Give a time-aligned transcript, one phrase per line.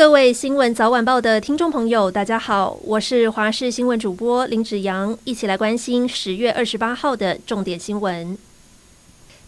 [0.00, 8.38] 各位新闻早晚报的听众朋友，大家好，我是华视新闻主播林子阳，一起来关心十月二十八号的重点新闻。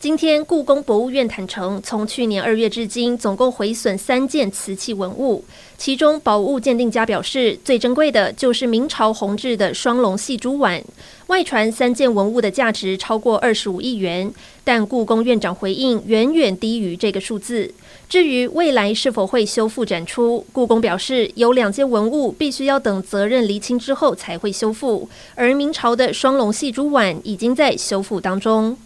[0.02, 5.44] 今天，故宫博物院坦承，从去年二月至今，总共毁损三件瓷器文物。
[5.78, 10.82] 其中，宝物鉴定家表示，最珍贵的就是明朝弘治的双龙戏珠碗。
[11.28, 14.28] 外传三件文物的价值超过二十五亿元，
[14.64, 17.72] 但故宫院长回应，远远低于这个数字。
[18.08, 28.76] 至于未来是否会修复展出，故宫表示，有两件文物必须要等责任厘清之后才会修复，而明朝的双龙戏珠碗已经在修复当中。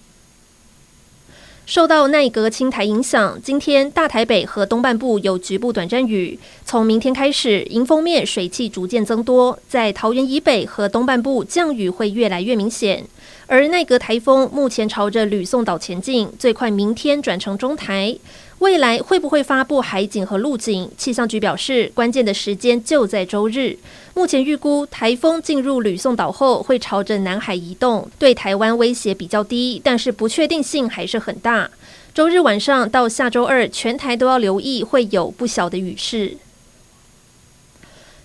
[1.66, 6.38] 受到内阁青台影响，今天大台北和东半部有局部短暂雨。
[6.64, 13.04] 从明天开始，迎风面水汽逐渐增多，在桃园以北和东半部降雨会越来越明显。
[13.48, 18.16] 而内阁台风目前朝着吕宋岛前进，最快明天转成中台。
[18.66, 20.90] 未来会不会发布海警和陆警？
[20.98, 23.78] 气象局表示，关键的时间就在周日。
[24.12, 31.70] 目前预估台风进入吕宋岛后会朝着南海移动，对台湾威胁比较低，但是不确定性还是很大。
[32.12, 36.36] 周日晚上到下周二，全台都要留意会有不小的雨势。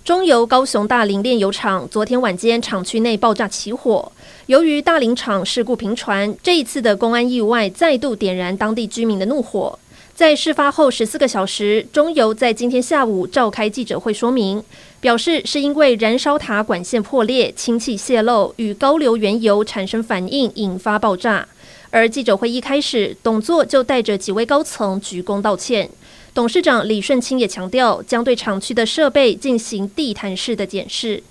[0.04, 4.12] 中油高雄大林炼油厂昨天晚间厂区内爆炸起火，
[4.48, 9.78] 由于大林厂事故频传，这一次的公安意外再度点燃当地居民的怒火。
[10.22, 14.64] 在事发后十四个小时，中油在今天下午召开记者会说明，
[15.00, 21.48] 表示是因为燃烧塔管线破裂、氢气泄漏与高硫原油产生反应，引发爆炸。
[21.90, 25.90] 而记者会一开始，董座就带着几位高层鞠躬道歉。
[26.36, 31.24] 董事长李顺清也强调，将对厂区的设备进行地毯式的检视。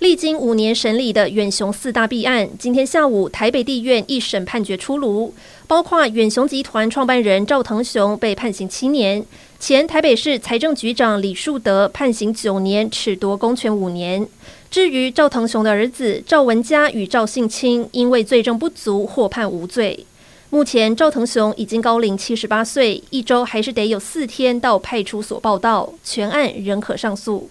[0.00, 5.32] 历经五年审理的远雄四大弊案，今天下午台北地院一审判决出炉，
[5.66, 9.24] 包括远雄集团创办人赵腾雄被判刑七年，
[9.58, 14.28] 前台北市财政局长李树德判刑九年，褫夺公权五年。
[14.70, 20.04] 至于赵腾雄的儿子赵文佳与赵性清，因为罪证不足，获判无罪。
[20.50, 27.48] 目前赵腾雄已经高龄七十八岁，一周还是得有四天到派出所报到，全案仍可上诉。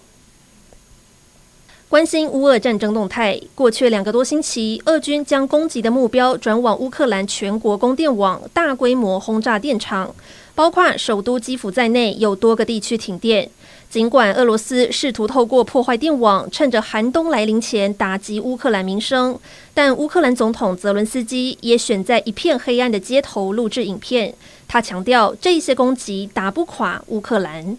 [1.88, 3.40] 关心乌俄战争动态。
[3.54, 10.12] 过去两个多星期，俄军将攻击的目标转往乌克兰全国供电网，大规模轰炸电厂，
[10.56, 13.48] 包括首都基辅在内，有多个地区停电。
[13.88, 19.38] 尽管俄罗斯试图透过破坏电网，趁着寒冬来临前打击乌克兰民生，
[19.72, 24.34] 但乌克兰总统泽伦斯基也选在一片黑暗的街头录制影片。
[24.66, 27.78] 他强调，这些攻击打不垮乌克兰。